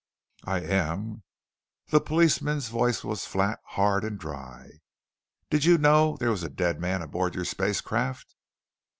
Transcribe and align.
"I 0.45 0.61
am." 0.61 1.21
The 1.89 2.01
policeman's 2.01 2.69
voice 2.69 3.03
was 3.03 3.27
flat, 3.27 3.59
hard, 3.63 4.03
and 4.03 4.17
dry. 4.17 4.67
"Did 5.51 5.63
you 5.63 5.77
know 5.77 6.17
there 6.19 6.31
was 6.31 6.41
a 6.41 6.49
dead 6.49 6.79
man 6.79 7.03
aboard 7.03 7.35
your 7.35 7.45
spacecraft?" 7.45 8.33